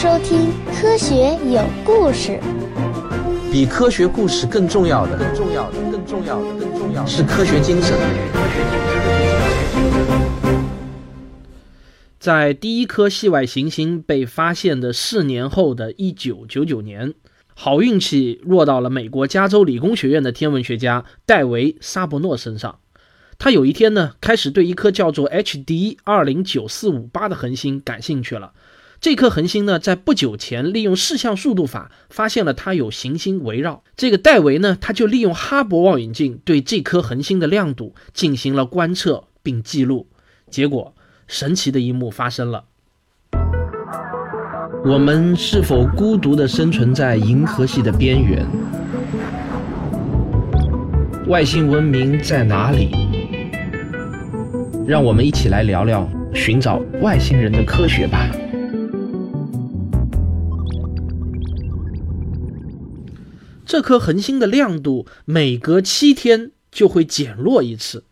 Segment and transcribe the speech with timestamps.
[0.00, 2.38] 收听《科学有故事》。
[3.50, 7.98] 比科学故事更重要的，更重要的，更重要的，更重要的是科学精神。
[12.20, 17.14] 在第一颗系外行星被发现的四年后的一九九九年，
[17.56, 22.78] 好运气落到了美国加州理工学院的天文学家戴维·沙伯诺身上。
[23.36, 28.52] 他有一天呢，开始对一颗叫做 HD 二零九四五八的恒星感兴趣了。
[29.00, 33.84] 这颗恒星呢，在不久前利用视像速度法发现了它有行星围绕。
[33.96, 40.08] 这个戴维呢，他就利用哈勃望远镜对这颗恒星的亮度进行了观测并记录。
[40.50, 40.94] 结果，
[41.28, 42.64] 神奇的一幕发生了。
[44.84, 48.44] 我们是否孤独地生存在银河系的边缘？
[51.28, 52.90] 外星文明在哪里？
[54.88, 58.28] 让我们一起来聊聊寻找外星人的科学吧。
[63.68, 68.04] 这颗恒星的亮度每隔七天就会减弱一次，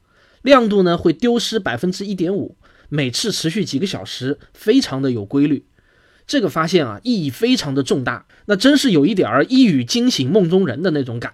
[0.42, 2.56] 亮度呢会丢失百分之一点五，
[2.90, 5.64] 每次持续几个小时，非常的有规律。
[6.26, 11.32] 这个发现啊意义非常的重大，那真是有一点儿一语惊醒梦中人的那种感。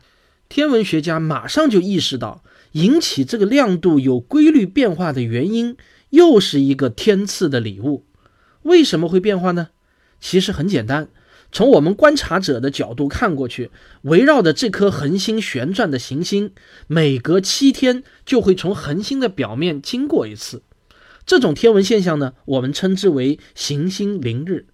[0.48, 5.76] 天文学家马上就意识到，引起这个亮度有规律变化的原因，
[6.10, 8.04] 又是一个天赐的礼物。
[8.62, 9.70] 为什么会变化呢？
[10.20, 11.08] 其实很简单。
[11.52, 13.70] 从我们观察者的角度看过去，
[14.02, 16.52] 围绕着这颗恒星旋转的行星，
[16.86, 20.62] 每隔七天就会从恒星的表面经过一次。
[21.26, 24.66] 这种天文现象呢，我们称之为行星凌日。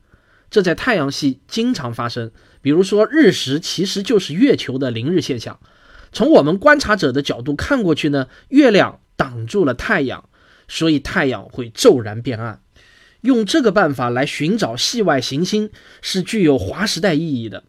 [0.50, 2.30] 这在太阳系经常发生，
[2.62, 5.58] 比如说日食其实就是月球的凌日现象。
[6.12, 10.28] 从我们观察者的角度看过去呢，月亮挡住了太阳，
[10.68, 12.62] 所以太阳会骤然变暗。
[13.22, 17.64] 用这个办法来寻找系外行星是具有划时代意义的，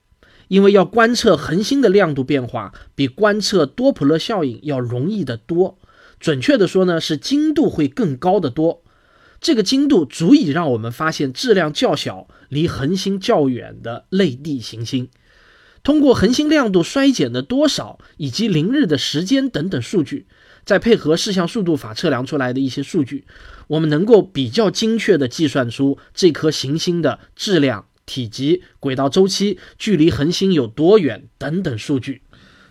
[0.47, 5.79] 因为要观测恒星的亮度变化，比观测多普勒效应要容易得多。
[6.19, 8.83] 准确的说呢，是精度会更高得多。
[9.41, 15.09] 这个精度足以让我们发现质量较小、离恒星较远的类地行星。
[15.81, 20.27] 通过恒星亮度衰减的多少以及凌日的时间等等数据。
[20.65, 23.25] 再配合视像速度法测量出来的一些数据，
[23.67, 32.21] 我们能够比较精确地计算出这颗行星的质量、体积、轨道周期、距离恒星有多远等等数据。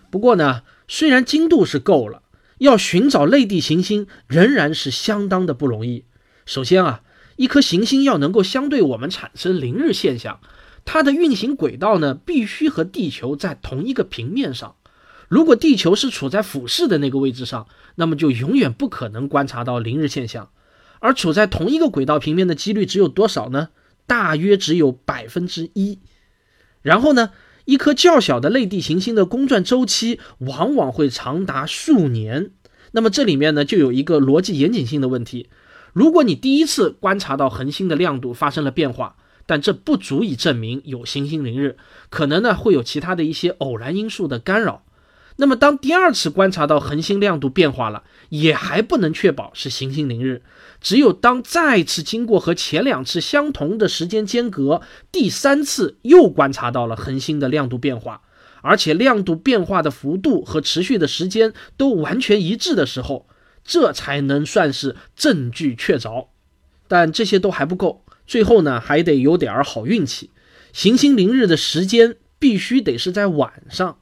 [0.09, 2.23] 不过呢，虽然精度是够了，
[2.57, 6.05] 要寻找类地行星仍然是相当的不容易。
[6.45, 7.01] 首先啊，
[7.35, 10.39] 一颗行星要能够相对我们产生凌日现象，
[10.83, 14.75] 它的运行轨道呢必须和地球在同一个平面上。
[15.29, 20.49] 如果地球是处在俯视的那个位置上，那么就永远不可能观察到凌日现象。
[20.99, 23.69] 而处在同一个轨道平面的几率只有多少呢？
[24.05, 25.99] 大约只有百分之一。
[26.81, 27.29] 然后呢，
[27.65, 32.51] 一颗较小的类地行星的公转周期往往会长达数年。
[32.91, 35.47] 那么这里面呢，就有一个逻辑严谨性的问题：
[35.93, 39.15] 如果你第一次观察到恒星的亮度发生了变化，
[39.45, 41.77] 但这不足以证明有行星凌日，
[42.09, 44.83] 可能呢会有其他的一些偶然因素的干扰。
[45.41, 50.41] 那么，当第二次观察到恒星亮度变化了，也还不能确保是行星凌日。
[50.81, 54.81] 只有当再次经过和前两次相同的时间间隔，
[55.13, 58.21] 第三次又观察到了恒星的亮度变化，
[58.61, 63.25] 而且亮度变化的幅度和持续的时间都完全一致的时候，
[63.63, 66.27] 这才能算是证据确凿。
[66.89, 70.31] 但这些都还不够，最后呢，还得有点好运气。
[70.73, 73.97] 行星凌日的时间必须得是在晚上。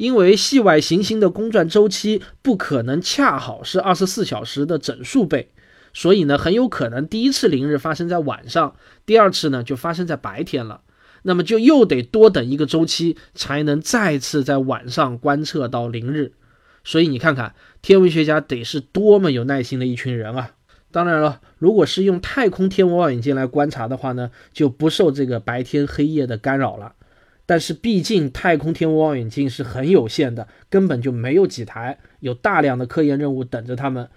[0.00, 5.50] 因为系外行星的公转周期不可能恰好是二十四小时的整数倍，
[5.92, 8.74] 所以呢，很有可能第一次凌日发生在晚上，
[9.04, 10.80] 第二次呢就发生在白天了。
[11.24, 16.32] 那么就又得多等一个周期，才能再次在晚上观测到凌日。
[16.82, 20.52] 所以你看看，天文学家得是多么有耐心的一群人啊！
[20.90, 26.94] 当然了，如果是用太空天文望远镜来观察的话呢，就不受这个白天黑夜的干扰了。
[27.50, 34.08] 但是毕竟太空天文望远镜是很有限的，根本就没有几台，有大量的科研任务等着他们。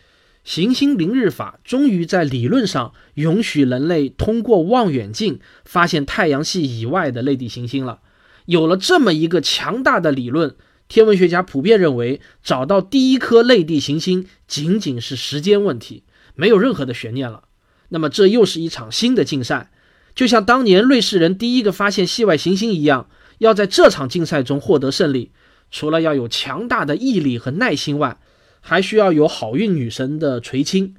[0.44, 8.02] 行星凌日法终于在理论上允许人类通过望远镜发现太阳系以外的类地行星了。
[8.46, 10.56] 有了这么一个强大的理论，
[10.88, 16.04] 天文学家普遍认为找到第一颗类地行星仅仅是时间问题，
[16.36, 17.46] 没有任何的悬念了。
[17.90, 19.72] 那么这又是一场新的竞赛，
[20.14, 23.10] 就像当年瑞士人第一个发现系外行星一样。
[23.40, 25.32] 要在这场竞赛中获得胜利，
[25.72, 28.18] 除了要有强大的毅力和耐心外，
[28.62, 30.96] 还需要有好运女神的垂青。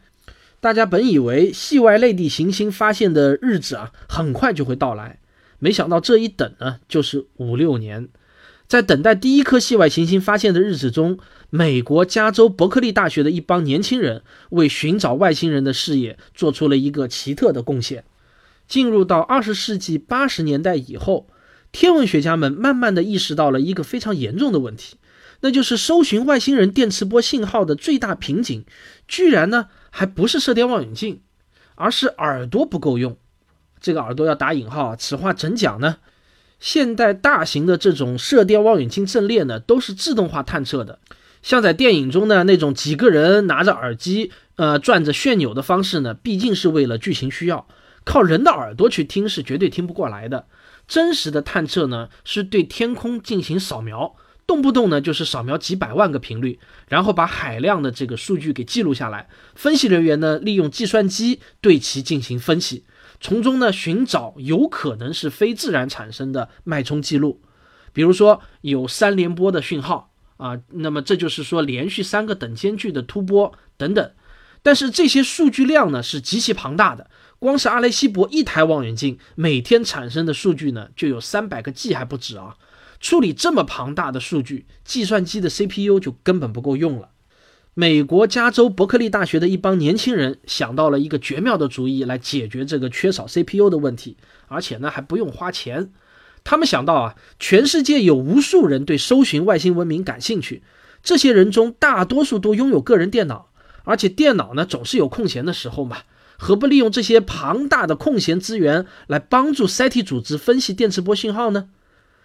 [0.60, 5.18] 大家本以为系外类地行星发现的日子啊很快就会到来，
[5.58, 8.08] 没想到这一等呢，就是五六年。
[8.66, 11.18] 在等待第一颗系外行星发现的日子中，
[11.50, 18.04] 美国加州伯克利大学的一帮年轻人为寻找外星人的事业做出了一个奇特的贡献。
[18.66, 21.28] 进入到二十世纪八十年代以后，
[21.74, 24.96] 天文学家们慢慢的意识到了一个非常严重的问题，
[25.40, 28.64] 那就是搜寻外星人电磁波信号的最大瓶颈，
[29.08, 31.20] 居然呢还不是射电望远镜，
[31.74, 33.16] 而是耳朵不够用。
[33.80, 35.96] 这个耳朵要打引号，此话怎讲呢？
[36.60, 41.00] 现代大型的这种射电望远镜阵列呢，都是自动化探测的，
[41.42, 47.66] 像在电影中呢那种几个人拿着耳机，呃转着旋钮的方式呢，毕竟是为了剧情需要，
[48.04, 50.46] 靠人的耳朵去听是绝对听不过来的。
[50.86, 54.14] 真实的探测呢，是对天空进行扫描，
[54.46, 56.58] 动不动呢就是扫描几百万个频率，
[56.88, 62.84] 然后把海量的这个数据给记录下来，分析人员呢利用计算机对其进行分析。
[63.20, 67.40] 从中呢寻找有可能是非自然产生的脉冲记录，
[67.92, 74.10] 比如说有三连波的讯号啊，那么这就是说连续三个等间距的突波等等。
[74.64, 82.56] 但是这些数据量呢是极其庞大的，光是阿雷西博一台望远镜每天产生的数据呢就有三百个 G 还不止啊！
[82.98, 87.10] 处理这么庞大的数据，计算机的 CPU 就根本不够用了。
[87.74, 94.16] 美国加州伯克利大学的一帮年轻人想到了一个绝妙的主意来解决这个缺少 CPU 的问题，
[94.48, 95.92] 而且呢还不用花钱。
[96.42, 100.62] 他们想到啊，全世界有无数人对搜寻外星文明感兴趣，
[101.02, 103.50] 这些人中大多数都拥有个人电脑，
[103.84, 105.98] 而且电脑呢总是有空闲的时候嘛，
[106.36, 111.68] 何不利用这些庞大的空闲资源来帮助 SETI 组织分析电磁波信号呢？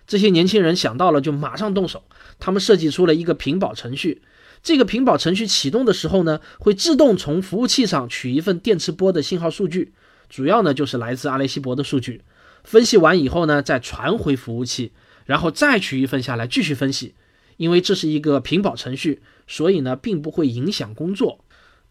[0.07, 2.03] 这些年轻人想到了就马上动手，
[2.39, 4.23] 他们设计出了一个屏保程序。
[4.63, 9.93] 这个屏保程序启动的时候呢，会自动从服务器上取一份电磁波的信号数据，
[10.29, 12.23] 主要呢就是来自阿雷西博的数据。
[12.63, 14.91] 分析完以后呢，再传回服务器，
[15.25, 17.13] 然后再取一份下来继续分析。
[17.57, 21.39] 因为这是一个屏保程序，所以呢并不会影响工作。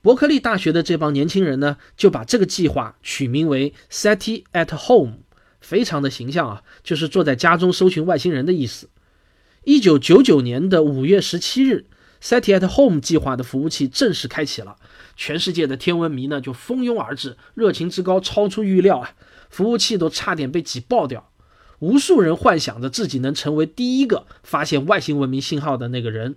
[0.01, 5.19] 伯克利大学的这帮年轻人呢，就把这个计划取名为 SETI at Home，
[5.61, 8.89] 非常的形象啊，就是坐在家中搜寻外星人的意思。
[9.65, 11.87] 一九九九年的五月十七日。
[12.21, 14.75] SETI at Home 计划的服务器正式开启了，
[15.15, 19.13] 全世界的天文迷呢就蜂拥而至，热情之高超出预料啊！
[19.49, 21.31] 服务器都差点被挤爆掉，
[21.79, 26.35] 无数人幻想着自己能成为第一个发现外星文明信号的那个人。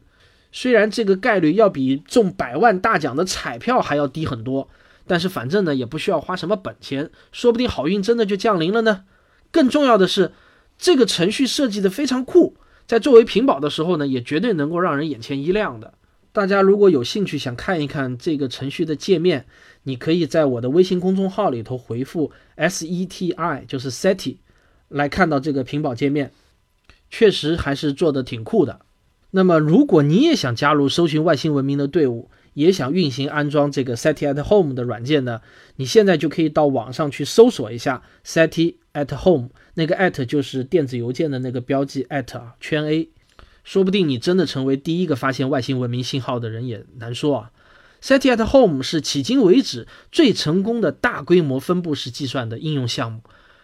[0.51, 4.69] 虽然这个概率要比中百万大奖的彩票还要低很多，
[5.07, 9.05] 但是反正呢也不需要花什么本钱，说不定好运真的就降临了呢。
[9.51, 10.31] 更重要的是，
[10.77, 12.55] 这个程序设计的非常酷。
[12.87, 15.93] 在作为屏保的时候呢，也绝对能够让人眼前一亮的。
[16.33, 19.45] 大家如果有兴趣想看一看这个程序的界面，
[19.83, 24.37] 你可以在我的微信公众号里头回复 S E T I，就是 SETI，
[24.89, 26.31] 来看到这个屏保界面，
[27.09, 28.81] 确实还是做的挺酷的。
[29.31, 35.39] 那么，如果你也想加入搜寻外星文明的队伍，也想运行安装这个 SETI at Home 的软件呢，
[35.77, 39.49] 你现在就可以到网上去搜索一下 SETI at Home。
[39.75, 43.09] 那个 at 就是电子邮件的那个标记 at 啊，圈 A，
[43.63, 47.51] 说不定你真的成为第一个发现外星文明信号的人也难说啊。
[48.01, 53.21] SETI at Home 是迄今为止最成功的大规模分布式计算的应用项目。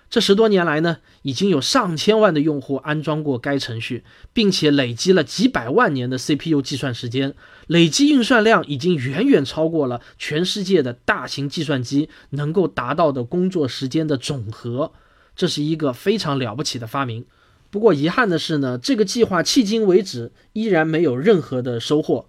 [0.10, 7.36] 这十多年来呢，已经有上千万的用户安装过该程序，并且累积了几百万年的 CPU 计算时间，
[7.68, 14.94] 累积运算量已经远远超过了全世界的大型计算机能够达到的工作时间的总和。
[15.36, 17.26] 这是一个非常了不起的发明，
[17.70, 22.26] 不过遗憾的是呢，这个计划迄今为止依然没有任何的收获。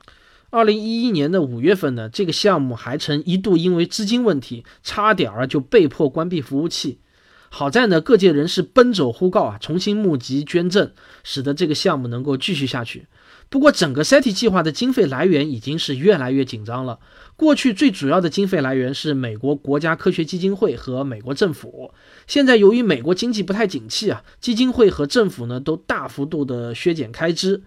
[0.51, 6.99] 二零一一年的五月份呢，这个项目还曾一度因为资金问题，差点儿就被迫关闭服务器。
[7.51, 10.91] 好在呢，各界人士奔走呼告啊，重新募集捐赠，
[11.25, 13.07] 使得这个项目能够继续下去。
[13.49, 16.99] 不过，整个 SETI 计划的经费来源已经是越来越紧张了。
[17.35, 21.93] 过去最主要的经费来源是美国国家科学基金会和美国政府。
[22.27, 27.63] 现在由于美国经济不太景气啊，基金会和政府呢都大幅度的削减开支。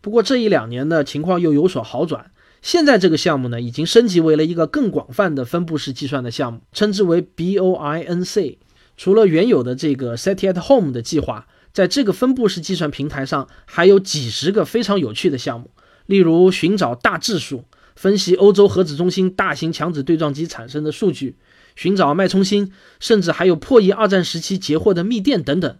[0.00, 2.30] 不过这一两年呢，情况又有所好转。
[2.62, 8.56] 现在这个项目呢，已经升级为了一个更广泛的分布式计算的项目，称之为 BOINC。
[9.00, 11.46] 除了原有的这个 SETI at Home 的计划。
[11.72, 15.70] 在这个分布式计算平台上，还有几十个非常有趣的项目，
[16.04, 17.64] 例如寻找大质数、
[17.96, 21.36] 分析欧洲核子中心大型强子对撞机产生的数据、
[21.76, 25.78] 寻找脉冲星，甚至还有破译二战时期截获的密电等等。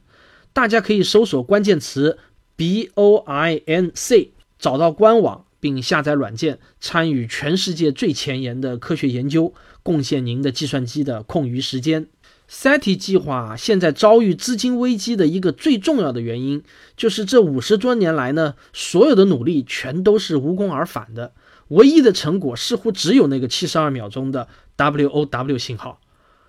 [0.55, 2.17] 大家可以搜索关键词
[2.57, 12.07] B O I N C，找到官网并下载软件，参与全世界最前沿的科学研究，贡献您的计算机的空余时间。
[12.51, 16.65] SETI 计划现在遭遇资金危机的一个最重要的原因，
[16.97, 21.33] 就是这五十多年来呢，所有的努力全都是无功而返的，
[21.69, 26.01] 唯一的成果似乎只有那个七十二秒钟的 WOW 信号。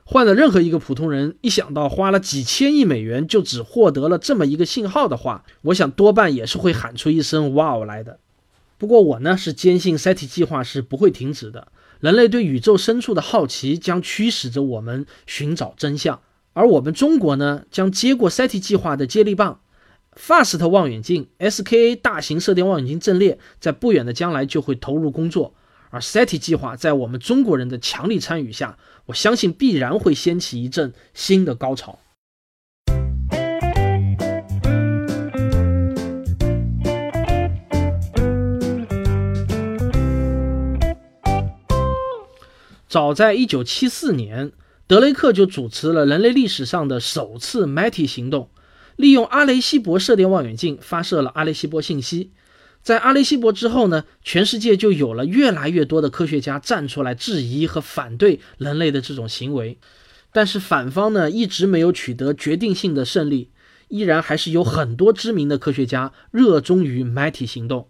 [0.03, 8.19] 换了任何一个普通人，一想到花了几千亿美元就只获得了这么一个信号的话，我想多半也是会喊出一声“哇哦”来的。
[8.79, 11.67] 不过我呢是坚信 SETI 计划是不会停止的。
[12.01, 16.19] 人类对宇宙深处的好奇将驱使着我们寻找真相，
[16.53, 19.61] 而我们中国呢，将接过 SETI 计划的接力棒。
[20.15, 25.53] FAST 望远镜、SKA 大型射电望远镜阵列在不远的将来就会投入工作，
[25.91, 31.99] 而 SETI 计划在我们中国人的强力参与下，我相信必然会掀起一阵新的高潮。
[42.91, 44.51] 早在1974年，
[44.85, 48.49] 德雷克就主持了人类历史上的首次 MATI 行动，
[48.97, 52.31] 利用阿雷西博射电望远镜发射了阿雷西博信息。
[52.81, 59.77] 在阿雷西博之后呢，全世界就有了越来越多的科学家站出来质疑和反对人类的这种行为。
[60.33, 63.51] 但是反方呢，一直没有取得决定性的胜利，
[63.87, 67.87] 依然还是有很多知名的科学家热衷于 MATI 行动。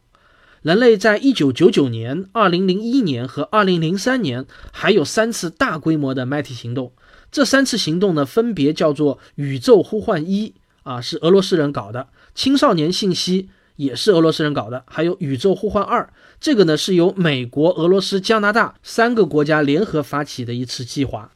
[0.62, 6.92] 人类在一九九九年、二零零一年和二零零三年还有三次大规模的 MATI 行动。
[7.32, 10.54] 这三次行动呢，分别叫做“宇宙呼唤一”
[10.84, 12.02] 啊，是俄罗斯人搞的
[12.36, 21.32] ；“青少年信息”也是俄罗斯人搞的；还有“宇宙呼唤二”，这个呢是由美国、俄罗斯、加拿大三个国家联合发起的一次计划。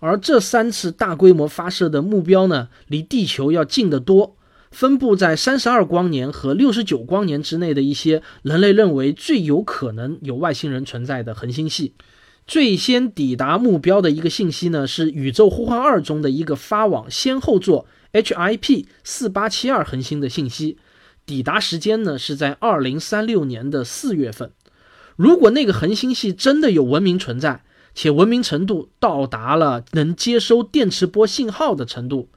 [0.00, 4.36] 而这三次大规模发射的目标呢，离地球要近得多。
[4.70, 11.94] 分布在三十二光年和六十九光年之内的一些人类认为最有可能有外星人存在的恒星系，
[12.46, 20.78] 最先抵达目标的一个信息呢，是宇宙呼唤二中的一个发往先后座 HIP 四八七二恒星的信息，
[21.24, 24.50] 抵达时间呢是在二零三六年的四月份。
[25.16, 32.28] 如果那个恒星系真的有文明存在，且文明程度到达了能接收电磁波信号的程度。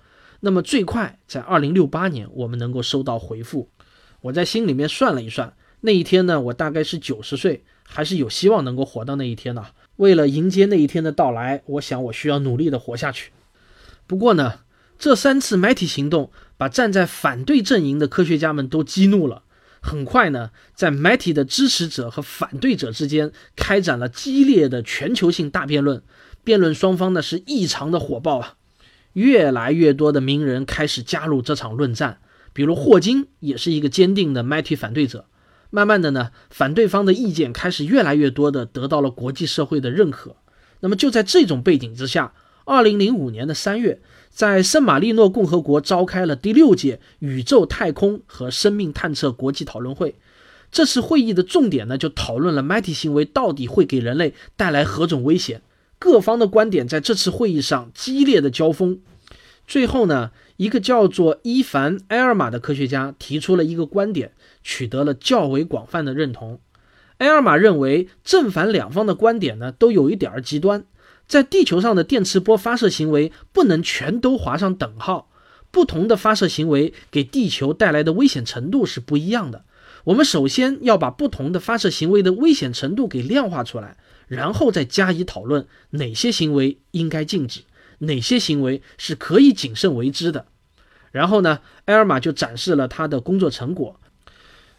[0.41, 3.69] 那么最快在二零六八年，我们能够收到回复。
[4.21, 9.65] 我在心里面算了一算，那一天呢，我大概是九十岁，还是有希望能够活到那一天的。
[9.97, 13.31] 为了迎接那一天的到来，我想我需要努力的活下去。
[14.07, 14.59] 不过呢，
[14.97, 19.43] 这三次 MATI 行动把站在反对阵营的科学家们都激怒了。
[19.81, 26.03] 很快呢，在 MATI 的支持者和反对者之间开展了激烈的全球性大辩论，
[26.43, 28.55] 辩论双方呢是异常的火爆啊。
[29.19, 32.19] 越来越多的名人开始加入这场论战，
[32.53, 35.25] 比如霍金也是一个坚定的 MATI 反对者。
[35.71, 40.37] 慢慢的呢，反对方的意见开始越来越多的得到了国际社会的认可。
[40.79, 42.33] 那么就在这种背景之下，
[42.63, 43.99] 二零零五年的三月，
[44.29, 50.15] 在圣马力诺共和国召开了第六届宇宙太空和生命探测国际讨论会。
[50.71, 55.61] 这次会议的重点呢，就讨论了 MATI 行为到底会给人类带来何种危险。
[55.99, 59.01] 各方的观点在这次会议上激烈的交锋，
[59.67, 64.31] 最后呢，一个叫做伊凡·埃尔玛的科学家提出了一个观点，
[64.63, 66.61] 取得了较为广泛的认同。
[67.17, 70.85] 埃尔玛认为，正反两方的观点呢，都有一点儿极端。
[71.27, 75.29] 在地球上的电磁波发射行为不能全都划上等号，
[75.69, 79.65] 不同的发射行为给地球带来的危险程度是不一样的。
[80.05, 83.97] 我们首先要把不同的发射行为的危险程度给量化出来。
[84.29, 87.63] 然后再加以讨论，哪些行为应该禁止，
[87.97, 90.45] 哪些行为是可以谨慎为之的。
[91.11, 93.99] 然后呢，埃尔玛就展示了他的工作成果，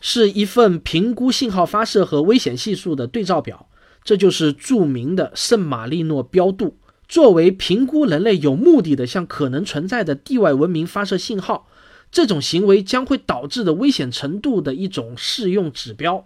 [0.01, 3.67] 是一份评估信号发射和危险系数的对照表。
[4.03, 11.69] 这就是著名的圣马力诺标度，作为评估人类有目的的向可能存在的地外文明发射信号，
[12.11, 16.25] 这种行为将会导致的危险程度的一种适用指标。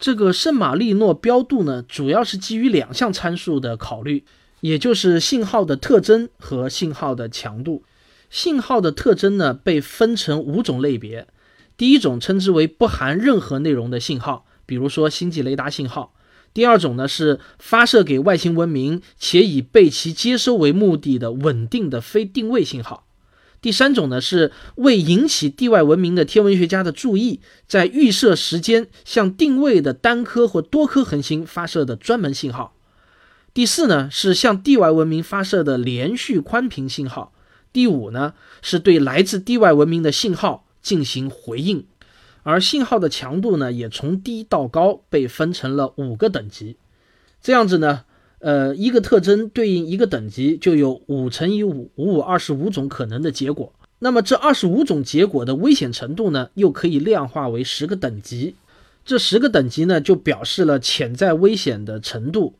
[0.00, 4.24] 这个圣马力诺标度呢，主要是基于两项参数的考虑，
[4.62, 7.84] 也就是信号的特征和信号的强度。
[8.30, 11.28] 信号的特征呢，被分成五种类别。
[11.76, 16.14] 第一种称之为不含任何内容的信号，比如说星际雷达信号。
[16.54, 23.06] 第二种呢，是发射给外星文明且以被其接收为目的的稳定的非定位信号。
[23.60, 32.74] 第三种呢，是为引起地外文明的天文学家的注意，在预设时间向定位的单颗或多颗恒星发射的专门信号。
[33.52, 37.32] 第四呢，是向地外文明发射的连续宽频信号。
[37.72, 41.84] 第五呢，是对来自地外文明的信号进行回应。
[42.42, 46.76] 而信号的强度呢，也从低到高被分成了五个等级。
[47.42, 48.04] 这样子呢，
[48.40, 53.72] 呃，一个特征对应一个等级，就有五乘以五，五五二十五种可能的结果。
[53.98, 58.56] 那么这二十五种结果的危险程度呢，又可以量化为十个等级。
[59.04, 62.54] 这十个等级呢，就表示了潜在危险的程度。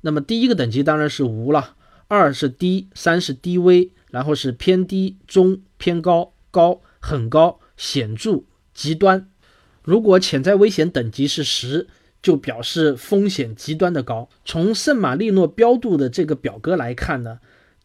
[0.00, 1.74] 那么第一个等级当然是无了，
[2.08, 9.28] 二是低，三是低危，然后是偏低、中、偏高、高、很高、显著、极端。
[9.82, 11.86] 如果潜在危险等级是十，
[12.22, 14.28] 就表示风险极端的高。
[14.44, 17.38] 从圣马力诺标度的这个表格来看呢，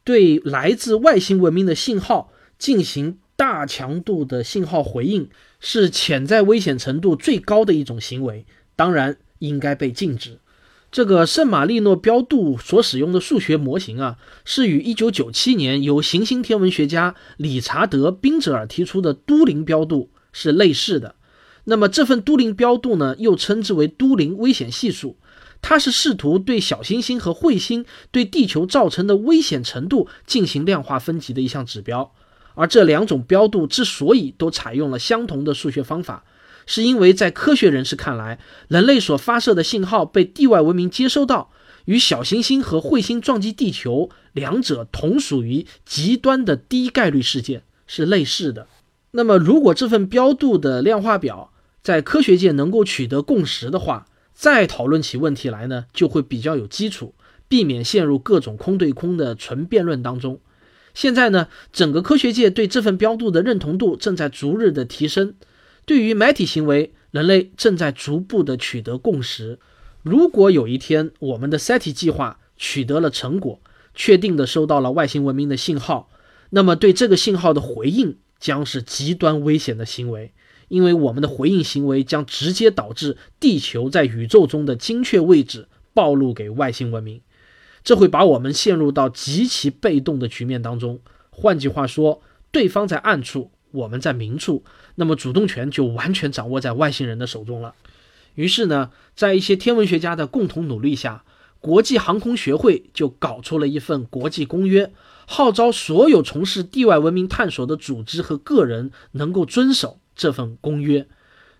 [0.03, 10.39] 对来自外星文明的信号进行大强度的信号回应，是潜在危险程度最高的一种行为，当然应该被禁止。
[10.91, 21.15] 这个圣马力诺标度所使用的数学模型啊，是与1997年由行星天文学家理查德·宾泽尔提出的都灵标度是类似的。
[21.65, 25.17] 那么这份都灵标度呢，又称之为都灵危险系数，
[25.61, 32.13] 它是试图对小行星和彗星对地球造成的危险程度进行量化分级的一项指标。
[32.55, 36.25] 而这两种标度之所以都采用了相同的数学方法，
[36.65, 41.49] 是因为在科学人士看来，人类所发射的信号被地外文明接收到，
[41.85, 48.67] 与小行星和彗星撞击地球两者同属于极端的低概率事件，是类似的。
[49.11, 51.52] 那么，如果这份标度的量化表，
[51.83, 57.13] 在科学界能够取得共识的话，再讨论起问题来呢，就会比较有基础，
[57.49, 60.39] 避免陷入各种空对空的纯辩论当中。
[60.93, 65.35] 现在呢，整个科学界对这份标度的认同度正在逐日的提升。
[65.85, 69.59] 对于埋体行为，人类正在逐步的取得共识。
[70.03, 73.59] 如果有一天我们的 SETI 计划取得了成果，
[73.93, 76.09] 确定的收到了外星文明的信号，
[76.51, 80.31] 那么对这个信号的回应将是极端危险的行为。
[80.67, 87.21] 因为我们的回应行为将直接导致地球在宇宙中的精确位置暴露给外星文明，
[87.83, 90.99] 这会把我们陷入到极其被动的局面当中。
[91.29, 94.63] 换句话说，对方在暗处，我们在明处，
[94.95, 97.73] 那么主动权就完全掌握在外星人的手中了。
[98.35, 101.23] 于是呢，在一些天文学家的共同努力下，
[101.59, 104.91] 国际航空学会就搞出了一份国际公约，
[105.25, 109.99] 号召所有从事地外文明探索的组织和个人能够遵守。
[110.15, 111.07] 这份公约，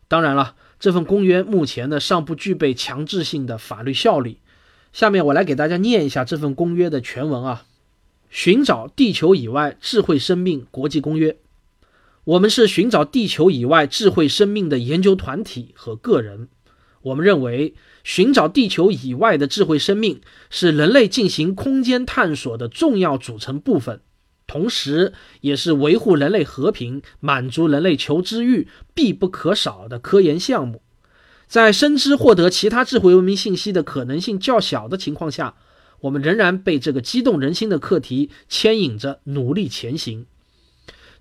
[0.08, 4.40] 当然了，这份公约目前呢尚不具备强制性的法律效力。
[4.92, 7.66] 下面我来给大家念一下这份公约的全文啊。
[8.30, 11.38] 寻找地球以外智慧生命国际公约，
[12.24, 16.48] 我们是寻找地球以外智慧生命的研究团体和个人。
[17.04, 24.02] 我们认为，寻找地球以外的智慧生命是人类进行空间探索的重要组成部分。
[24.46, 30.82] 同时，也是维护人类和平、满足人类求知欲必不可少的科研项目。
[31.48, 35.56] 在深知获得其他智慧文明信息的可能性较小的情况下，
[36.02, 40.26] 我们仍然被这个激动人心的课题牵引着努力前行。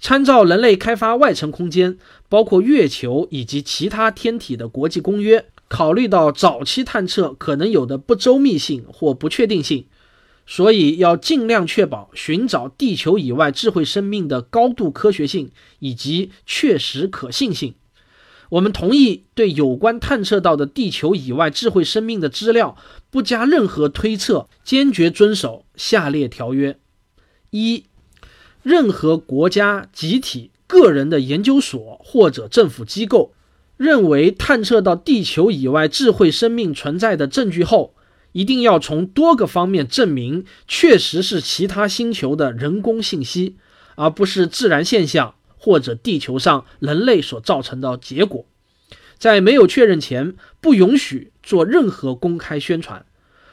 [0.00, 9.87] 参照人类开发外层空间，包括月球以及其他天体的国际公约，考虑到早期探测可能有的不周密性或不确定性。
[10.46, 17.74] 所以要尽量确保寻找地球以外智慧生命的高度科学性以及确实可信性。
[18.50, 22.76] 我们同意对有关探测到的地球以外智慧生命的资料
[23.11, 26.76] 不加任何推测，坚决遵守下列条约：
[27.50, 27.85] 一、
[28.62, 33.33] 任何国家、集体、个人的研究所或者政府机构
[33.78, 37.94] 认为探测到地球以外智慧生命存在的证据后。
[38.32, 43.56] 一定要从多个方面证明确实是其他星球的人工信息，
[43.94, 48.46] 而不是自然现象或者地球上人类所造成的结果。
[49.18, 53.06] 在没有确认前，不允许做任何公开宣传。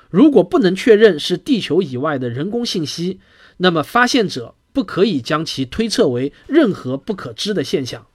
[0.09, 3.19] 如果不能确认是地球以外的人工信息，
[3.57, 8.07] 那么发现者不可以将其推测为任何不可知的现象。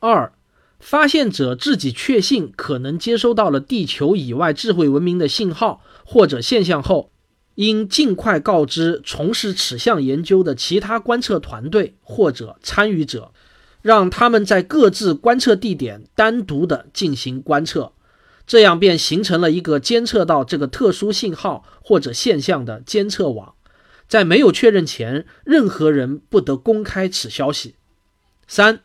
[0.00, 0.32] 二。
[0.84, 7.10] 发现者自己确信可能接收到了地球以外智慧文明的信号或者现象后，
[7.54, 13.32] 应尽快告知从事此项研究的其他观测团队或者参与者，
[13.80, 17.92] 让他们在各自观测地点单独的进行观测，
[18.46, 23.54] 这样便形成了一个监测到这个特殊信号或者现象的监测网。
[24.06, 27.76] 在没有确认前，任何人不得公开此消息。
[28.46, 28.80] 三。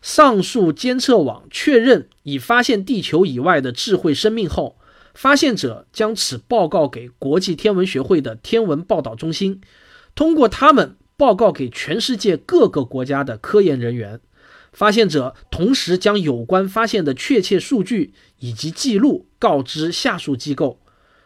[0.00, 4.78] 上述监测网确认已发现地球以外的智慧生命后，
[5.12, 9.60] 发现者将此报告给国际天文学会的天文报道中心，
[10.14, 14.20] 通过他们报告给全世界各个国家的科研人员。
[14.72, 20.78] 发现者同时将有关发现的确切数据以及记录告知下述机构：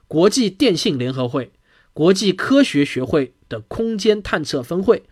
[0.08, 1.52] 国际电信联合会、
[1.92, 5.02] 国际科学学会的空间探测分会、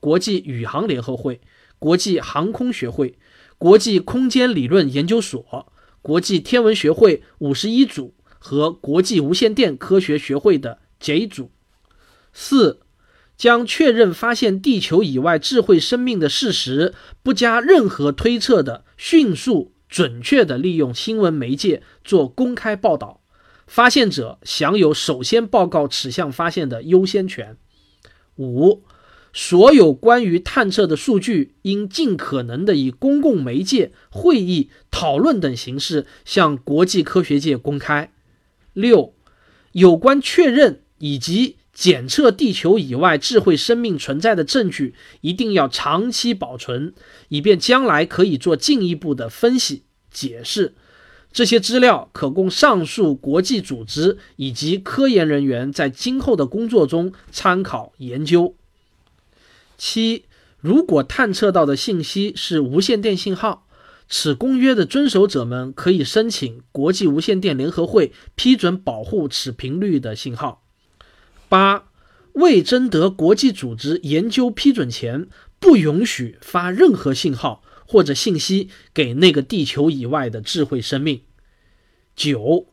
[0.00, 1.42] 国际宇航联合会、
[1.84, 3.18] 国际航空学会、
[3.58, 5.70] 国际空间理论研究所、
[6.00, 11.50] 国际天文学会五十一组和国际无线电科学学会的 J 组。
[12.32, 12.80] 四、
[13.36, 23.20] 将确认发现地球以外智慧生命的事实，不加任何推测的迅速、准确地利用新闻媒介做公开报道。
[23.66, 27.58] 发现者享有首先报告此项发现的优先权。
[28.36, 28.84] 五、
[29.36, 38.12] 所有关于探测的数据应尽可能的以公共媒介、会议、讨论等形式向国际科学界公开。
[38.72, 39.12] 六、
[39.72, 46.94] 有关确认以及检测地球以外智慧生命存在的证据，一定要长期保存，
[47.28, 50.74] 以便将来可以做进一步的分析、解释。
[51.32, 58.54] 这些资料可供上述国际组织以及科研人员在今后的工作中参考研究。
[59.76, 60.24] 七，
[60.60, 63.66] 如果探测到的信息是无线电信号，
[64.08, 70.64] 此公约的遵守者们可以申请国际无线电联合会批准保护此频率的信号。
[71.48, 71.84] 八，
[72.32, 77.62] 未征得国际组织研究批准前，不允许发任何信号。
[77.86, 81.20] 或者信息给那个地球以外的智慧生命。
[82.16, 82.66] 九，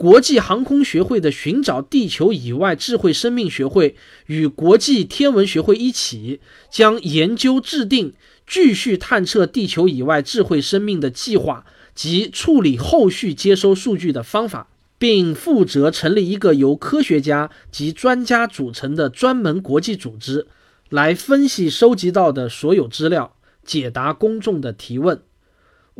[0.00, 3.96] 国际航空学会的寻找地球以外智慧生命学会
[4.28, 8.14] 与国际天文学会一起，将研究制定
[8.46, 20.46] 继续探测地球以外智慧生命的计划及处理后续接收数据的方法，并负责成立一个由科学家及专家组成的专门国际组织，
[20.88, 23.36] 来分析收集到的所有资料。
[23.62, 25.20] 解答公众的提问，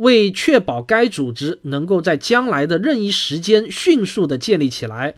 [0.01, 5.13] 为确保该组织能够在将来的任意时间迅速地建立起来，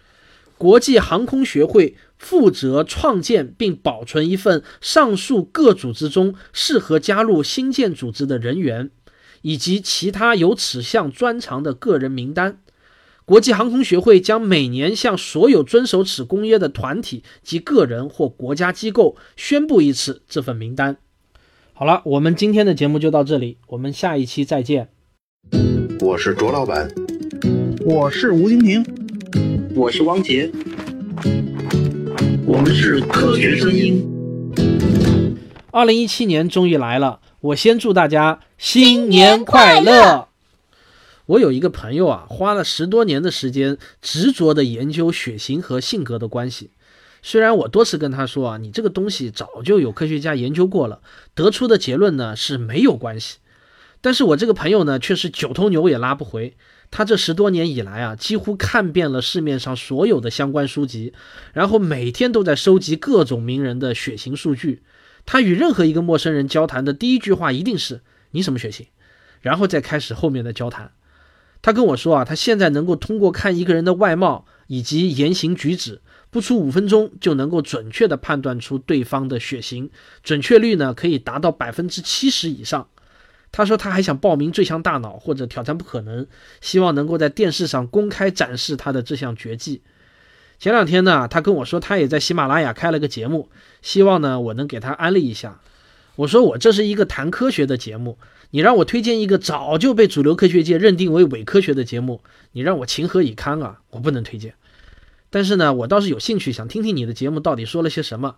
[0.58, 8.92] 国际航空学会负责创建并保存一份上述各组织中适合加入新建组织的人员
[9.42, 12.60] 以及其他有此项专长的个人名单。
[13.24, 20.98] 国际航空学会将每年向所有遵守此公约的团体及个人或国家机构宣布一次这份名单。
[21.76, 24.90] 好了，我们今天的节目就到这里，我们下一期再见。
[26.02, 26.88] 我是卓老板，
[27.84, 28.86] 我是吴婷婷，
[29.76, 30.52] 我是汪杰，
[32.46, 34.08] 我们是科学声音。
[35.72, 40.28] 二零一七年终于来了，我先祝大家新年快乐。
[41.26, 46.70] 我有一个朋友啊，花了十多年的时间，执着的研究血型和性格的关系。
[47.24, 51.02] 虽然我多次跟他说啊，你这个东西早就有科学家研究过了，
[51.34, 53.38] 得出的结论呢是没有关系。
[54.02, 56.56] 但是我这个朋友呢，却是九头牛也拉不回。
[56.92, 61.14] 他这十多年以来啊，几乎看遍了市面上所有的相关书籍，
[61.54, 64.84] 然后每天都在收集各种名人的血型数据。
[65.26, 68.88] 他与任何一个陌生人交谈的第一句话一定是“你什么血型”，
[69.40, 70.92] 然后再开始后面的交谈。
[71.62, 76.02] 他跟我说啊，他现在能够通过看一个人的外貌以及言行举止。
[76.30, 79.92] 不出五分钟就能够准确的判断出对方的血型，
[80.24, 82.88] 准确率呢可以达到百分之七十以上。
[83.52, 86.26] 他说他还想报名《最强大脑》或者挑战不可能，
[86.60, 89.84] 希望能够在电视上公开展示他的这项绝技。
[90.58, 93.50] 前两天呢，他跟我说他也在喜马拉雅开了个节目，
[93.84, 95.60] 希望呢我能给他安利一下。
[96.16, 98.18] 我说我这是一个谈科学的节目，
[98.56, 103.80] 你让我推荐一个早就被主流科学界认定为伪科学的节目，你让我情何以堪啊？
[103.90, 104.54] 我不能推荐。
[105.32, 108.36] 但是呢，我倒是有兴趣想听听你的节目到底说了些什么，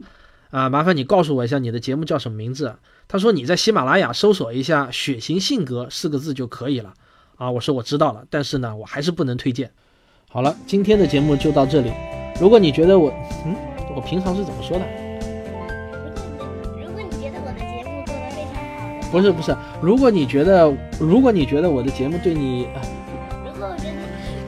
[0.51, 2.77] 啊，麻烦你告诉我一下你的节目叫什么名字？
[3.09, 6.93] 他说你在喜马拉雅搜索一下“血型性格”四个字就可以了，
[7.35, 9.69] 啊，我说我知道了，但是呢，我还是不能推荐。
[10.29, 11.91] 好了，今天的节目就到这里。
[12.39, 13.13] 如果你觉得我，
[13.45, 13.53] 嗯，
[13.93, 15.04] 我平常是怎么说的？
[19.15, 22.67] 不是不是，如果你觉得，如果你觉得我的节目对你。
[23.47, 23.95] 如果我觉得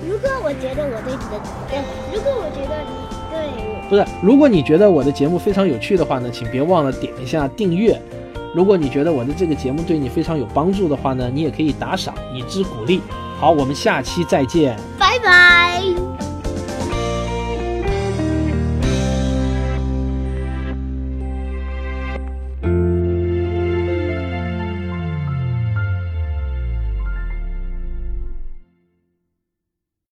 [0.06, 1.80] 如果我觉得我对你的，对，
[2.14, 2.92] 如果我觉得你
[3.32, 7.98] 对我，不是，如果你觉得我的节目非常有趣的话呢，请别忘了点一下订阅。
[8.54, 13.02] 如果你觉得我的这个节目对你非常有帮助的话呢，你也可以打赏以资鼓励。
[13.40, 15.82] 好，我们下期再见，拜拜。